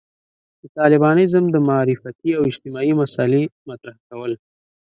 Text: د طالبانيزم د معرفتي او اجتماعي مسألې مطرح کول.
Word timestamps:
د 0.61 0.63
طالبانيزم 0.77 1.43
د 1.51 1.55
معرفتي 1.69 2.29
او 2.37 2.41
اجتماعي 2.51 2.93
مسألې 3.01 3.41
مطرح 3.69 3.95
کول. 4.09 4.31